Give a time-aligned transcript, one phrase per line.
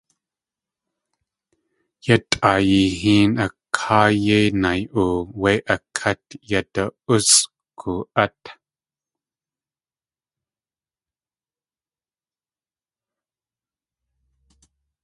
[2.05, 7.91] Yatʼaayi héen a káa yéi nay.oo wéi a kát yadu.usʼku
[8.23, 8.41] át!